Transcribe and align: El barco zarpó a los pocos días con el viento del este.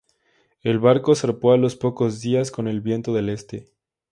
El 0.63 0.79
barco 0.79 1.13
zarpó 1.13 1.51
a 1.53 1.57
los 1.57 1.75
pocos 1.75 2.21
días 2.21 2.49
con 2.49 2.67
el 2.67 2.81
viento 2.81 3.13
del 3.13 3.29
este. 3.29 3.67